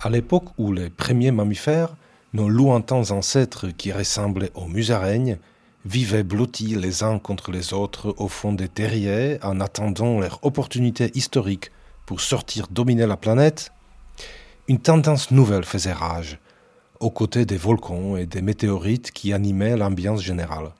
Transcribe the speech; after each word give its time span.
À 0.00 0.10
l'époque 0.10 0.50
où 0.58 0.72
les 0.72 0.90
premiers 0.90 1.32
mammifères, 1.32 1.96
nos 2.32 2.48
lointains 2.48 3.10
ancêtres 3.10 3.68
qui 3.68 3.90
ressemblaient 3.90 4.52
aux 4.54 4.66
musaraignes, 4.66 5.38
vivaient 5.84 6.22
blottis 6.22 6.76
les 6.76 7.02
uns 7.02 7.18
contre 7.18 7.50
les 7.50 7.72
autres 7.72 8.14
au 8.18 8.28
fond 8.28 8.52
des 8.52 8.68
terriers 8.68 9.38
en 9.42 9.60
attendant 9.60 10.20
leur 10.20 10.38
opportunité 10.44 11.10
historique 11.14 11.72
pour 12.06 12.20
sortir 12.20 12.68
dominer 12.70 13.06
la 13.06 13.16
planète, 13.16 13.72
une 14.68 14.78
tendance 14.78 15.32
nouvelle 15.32 15.64
faisait 15.64 15.92
rage, 15.92 16.38
aux 17.00 17.10
côtés 17.10 17.44
des 17.44 17.56
volcans 17.56 18.16
et 18.16 18.26
des 18.26 18.42
météorites 18.42 19.10
qui 19.10 19.32
animaient 19.32 19.76
l'ambiance 19.76 20.22
générale. 20.22 20.70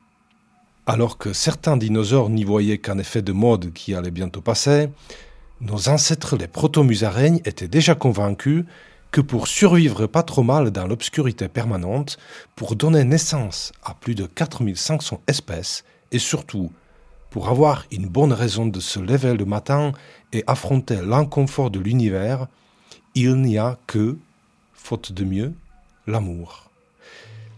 Alors 0.87 1.19
que 1.19 1.33
certains 1.33 1.77
dinosaures 1.77 2.31
n'y 2.31 2.45
voyaient 2.45 2.79
qu'un 2.79 2.99
effet 2.99 3.23
de 3.23 3.33
mode 3.33 3.73
qui 3.73 3.95
allait 3.95 4.13
bientôt 4.13 4.43
passer, 4.43 4.91
nos 5.61 5.89
ancêtres 5.89 6.37
les 6.37 6.47
proto-musaraignes 6.47 7.41
étaient 7.45 7.69
déjà 7.69 7.97
convaincus 7.97 8.65
que 9.11 9.21
pour 9.21 9.49
survivre 9.49 10.07
pas 10.07 10.23
trop 10.23 10.43
mal 10.43 10.71
dans 10.71 10.87
l'obscurité 10.87 11.49
permanente, 11.49 12.19
pour 12.57 12.77
donner 12.77 13.05
naissance 13.05 13.73
à 13.83 13.95
plus 13.95 14.15
de 14.15 14.27
4500 14.27 15.23
espèces, 15.27 15.85
et 16.13 16.19
surtout 16.19 16.71
pour 17.31 17.49
avoir 17.49 17.85
une 17.93 18.07
bonne 18.07 18.33
raison 18.33 18.67
de 18.67 18.81
se 18.81 18.99
lever 18.99 19.35
le 19.35 19.45
matin 19.45 19.93
et 20.33 20.45
affronter 20.47 21.01
l'inconfort 21.03 21.71
de 21.71 21.79
l'univers, 21.79 22.47
il 23.15 23.37
n'y 23.37 23.59
a 23.59 23.79
que, 23.87 24.17
faute 24.73 25.13
de 25.13 25.25
mieux, 25.25 25.53
l'amour. 26.07 26.71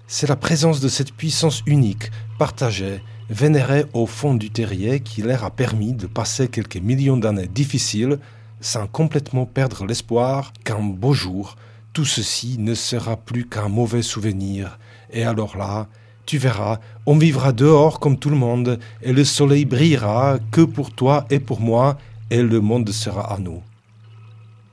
C'est 0.07 0.29
la 0.29 0.37
présence 0.37 0.81
de 0.81 0.89
cette 0.89 1.13
puissance 1.13 1.63
unique, 1.67 2.11
partagée, 2.39 3.01
vénérée 3.29 3.85
au 3.93 4.07
fond 4.07 4.35
du 4.35 4.51
terrier 4.51 5.01
qui 5.01 5.23
leur 5.23 5.45
a 5.45 5.51
permis 5.51 5.93
de 5.93 6.09
passer 6.09 6.49
quelques 6.49 6.79
millions 6.79 7.17
d'années 7.17 7.47
difficiles 7.47 8.19
sans 8.61 8.87
complètement 8.87 9.47
perdre 9.47 9.87
l'espoir 9.87 10.53
qu'un 10.65 10.81
beau 10.81 11.15
jour, 11.15 11.57
tout 11.93 12.05
ceci 12.05 12.57
ne 12.59 12.75
sera 12.75 13.17
plus 13.17 13.49
qu'un 13.49 13.69
mauvais 13.69 14.03
souvenir. 14.03 14.79
Et 15.13 15.25
alors 15.25 15.57
là, 15.57 15.89
tu 16.27 16.39
verras, 16.39 16.79
on 17.07 17.19
vivra 17.19 17.53
dehors 17.53 17.99
comme 17.99 18.19
tout 18.19 18.31
le 18.31 18.37
monde, 18.37 18.79
et 19.03 19.13
le 19.13 19.25
soleil 19.25 19.65
brillera 19.65 20.39
que 20.53 20.61
pour 20.61 20.93
toi 20.93 21.27
et 21.31 21.41
pour 21.41 21.61
moi, 21.61 21.99
et 22.31 22.43
le 22.43 22.61
monde 22.61 22.91
sera 22.91 23.33
à 23.33 23.39
nous. 23.39 23.63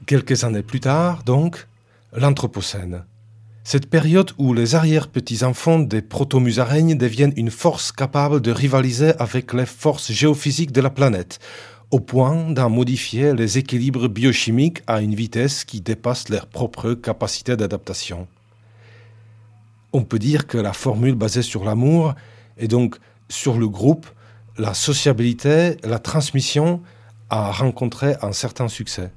Quelques 0.06 0.44
années 0.44 0.62
plus 0.62 0.80
tard, 0.80 1.24
donc, 1.24 1.68
l'Anthropocène. 2.14 3.04
Cette 3.64 3.90
période 3.90 4.32
où 4.38 4.54
les 4.54 4.76
arrière-petits-enfants 4.76 5.80
des 5.80 6.02
protomusaraignes 6.02 6.98
deviennent 6.98 7.34
une 7.36 7.52
force 7.52 7.92
capable 7.92 8.40
de 8.40 8.52
rivaliser 8.52 9.14
avec 9.20 9.52
les 9.54 9.66
forces 9.66 10.12
géophysiques 10.12 10.72
de 10.72 10.80
la 10.80 10.90
planète, 10.90 11.40
au 11.92 12.00
point 12.00 12.52
d'en 12.52 12.70
modifier 12.70 13.34
les 13.34 13.58
équilibres 13.58 14.10
biochimiques 14.10 14.82
à 14.88 15.02
une 15.02 15.16
vitesse 15.16 15.64
qui 15.64 15.80
dépasse 15.80 16.30
leur 16.30 16.48
propre 16.48 16.94
capacité 16.94 17.56
d'adaptation. 17.56 18.28
On 19.94 20.04
peut 20.04 20.20
dire 20.20 20.48
que 20.48 20.58
la 20.58 20.74
formule 20.74 21.16
basée 21.16 21.42
sur 21.42 21.64
l'amour 21.64 22.14
et 22.58 22.68
donc 22.68 22.98
sur 23.30 23.58
le 23.58 23.70
groupe, 23.70 24.06
la 24.58 24.74
sociabilité, 24.74 25.78
la 25.84 26.00
transmission 26.00 26.82
a 27.30 27.52
rencontré 27.52 28.16
un 28.22 28.34
certain 28.34 28.68
succès. 28.68 29.12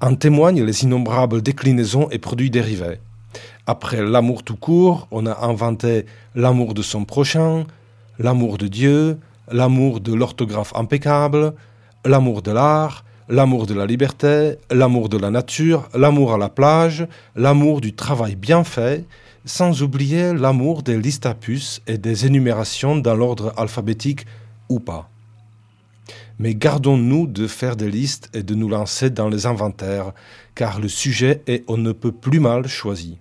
En 0.00 0.14
témoignent 0.14 0.64
les 0.64 0.84
innombrables 0.84 1.42
déclinaisons 1.42 2.08
et 2.10 2.18
produits 2.18 2.50
dérivés. 2.50 2.98
Après 3.66 4.02
l'amour 4.02 4.42
tout 4.42 4.56
court, 4.56 5.06
on 5.10 5.26
a 5.26 5.44
inventé 5.44 6.06
l'amour 6.34 6.72
de 6.72 6.80
son 6.80 7.04
prochain, 7.04 7.66
l'amour 8.18 8.56
de 8.56 8.68
Dieu, 8.68 9.18
l'amour 9.52 10.00
de 10.00 10.14
l'orthographe 10.14 10.72
impeccable, 10.74 11.54
l'amour 12.04 12.42
de 12.42 12.50
l'art, 12.50 13.04
l'amour 13.28 13.66
de 13.66 13.74
la 13.74 13.86
liberté, 13.86 14.56
l'amour 14.70 15.08
de 15.08 15.18
la 15.18 15.30
nature, 15.30 15.88
l'amour 15.94 16.32
à 16.32 16.38
la 16.38 16.48
plage, 16.48 17.06
l'amour 17.36 17.80
du 17.80 17.94
travail 17.94 18.36
bien 18.36 18.64
fait, 18.64 19.04
sans 19.44 19.82
oublier 19.82 20.32
l'amour 20.32 20.82
des 20.82 20.98
listes 20.98 21.28
et 21.86 21.98
des 21.98 22.26
énumérations 22.26 22.96
dans 22.96 23.14
l'ordre 23.14 23.52
alphabétique 23.56 24.26
ou 24.68 24.80
pas. 24.80 25.08
Mais 26.38 26.54
gardons-nous 26.54 27.26
de 27.26 27.46
faire 27.46 27.76
des 27.76 27.90
listes 27.90 28.30
et 28.32 28.42
de 28.42 28.54
nous 28.54 28.68
lancer 28.68 29.10
dans 29.10 29.28
les 29.28 29.46
inventaires, 29.46 30.12
car 30.54 30.80
le 30.80 30.88
sujet 30.88 31.42
est 31.46 31.64
on 31.66 31.76
ne 31.76 31.92
peut 31.92 32.12
plus 32.12 32.40
mal 32.40 32.68
choisi 32.68 33.18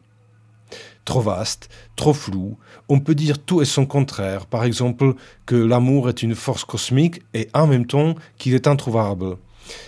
trop 1.08 1.22
vaste, 1.22 1.70
trop 1.96 2.14
flou. 2.14 2.58
On 2.90 3.00
peut 3.00 3.16
dire 3.16 3.40
tout 3.40 3.62
et 3.62 3.66
son 3.66 3.86
contraire. 3.86 4.46
Par 4.46 4.66
exemple, 4.66 5.16
que 5.46 5.56
l'amour 5.56 6.10
est 6.10 6.22
une 6.22 6.36
force 6.36 6.66
cosmique 6.66 7.22
et 7.34 7.48
en 7.54 7.66
même 7.66 7.88
temps 7.88 8.14
qu'il 8.38 8.54
est 8.54 8.68
introuvable. 8.68 9.38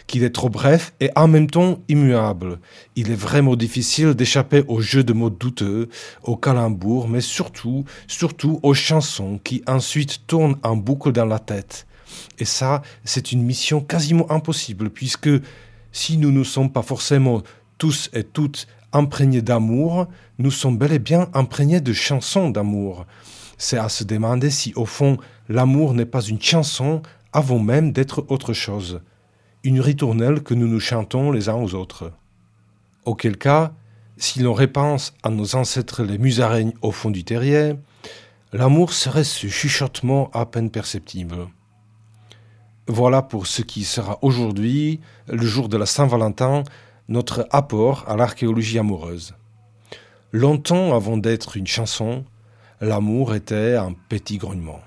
Qu'il 0.07 0.23
est 0.23 0.31
trop 0.31 0.49
bref 0.49 0.93
et 1.01 1.09
en 1.15 1.27
même 1.27 1.49
temps 1.49 1.79
immuable. 1.89 2.59
Il 2.95 3.11
est 3.11 3.21
vraiment 3.27 3.57
difficile 3.57 4.13
d'échapper 4.13 4.63
aux 4.67 4.79
jeux 4.79 5.03
de 5.03 5.13
mots 5.13 5.29
douteux, 5.29 5.89
aux 6.23 6.37
calembours, 6.37 7.09
mais 7.09 7.21
surtout, 7.21 7.83
surtout 8.07 8.59
aux 8.63 8.73
chansons 8.73 9.39
qui 9.43 9.61
ensuite 9.67 10.25
tournent 10.25 10.57
en 10.63 10.77
boucle 10.77 11.11
dans 11.11 11.25
la 11.25 11.39
tête. 11.39 11.85
Et 12.39 12.45
ça, 12.45 12.81
c'est 13.03 13.33
une 13.33 13.43
mission 13.43 13.81
quasiment 13.81 14.31
impossible 14.31 14.89
puisque 14.89 15.29
si 15.91 16.17
nous 16.17 16.31
ne 16.31 16.43
sommes 16.43 16.71
pas 16.71 16.81
forcément 16.81 17.41
tous 17.79 18.11
et 18.13 18.23
toutes 18.23 18.67
imprégnés 18.93 19.41
d'amour, 19.41 20.07
nous 20.37 20.51
sommes 20.51 20.77
bel 20.77 20.91
et 20.91 20.99
bien 20.99 21.29
imprégnés 21.33 21.81
de 21.81 21.93
chansons 21.93 22.51
d'amour. 22.51 23.07
C'est 23.57 23.77
à 23.77 23.89
se 23.89 24.03
demander 24.03 24.51
si, 24.51 24.73
au 24.75 24.85
fond, 24.85 25.17
l'amour 25.47 25.95
n'est 25.95 26.05
pas 26.05 26.21
une 26.21 26.41
chanson 26.41 27.01
avant 27.33 27.59
même 27.59 27.91
d'être 27.91 28.25
autre 28.29 28.53
chose, 28.53 29.01
une 29.63 29.81
ritournelle 29.81 30.41
que 30.41 30.53
nous 30.53 30.67
nous 30.67 30.79
chantons 30.79 31.31
les 31.31 31.49
uns 31.49 31.55
aux 31.55 31.73
autres. 31.73 32.11
Auquel 33.05 33.37
cas, 33.37 33.73
si 34.17 34.39
l'on 34.39 34.53
repense 34.53 35.13
à 35.23 35.29
nos 35.29 35.55
ancêtres 35.55 36.03
les 36.03 36.17
musaraignes 36.17 36.73
au 36.81 36.91
fond 36.91 37.09
du 37.09 37.23
terrier, 37.23 37.75
l'amour 38.51 38.93
serait 38.93 39.23
ce 39.23 39.47
chuchotement 39.47 40.29
à 40.33 40.45
peine 40.45 40.69
perceptible. 40.69 41.47
Voilà 42.87 43.21
pour 43.21 43.45
ce 43.45 43.61
qui 43.61 43.83
sera 43.83 44.17
aujourd'hui, 44.23 44.99
le 45.27 45.45
jour 45.45 45.69
de 45.69 45.77
la 45.77 45.85
Saint-Valentin, 45.85 46.63
notre 47.09 47.47
apport 47.49 48.05
à 48.07 48.15
l'archéologie 48.15 48.77
amoureuse. 48.77 49.33
Longtemps 50.31 50.95
avant 50.95 51.17
d'être 51.17 51.57
une 51.57 51.67
chanson, 51.67 52.23
l'amour 52.81 53.33
était 53.33 53.75
un 53.75 53.93
petit 54.09 54.37
grognement. 54.37 54.79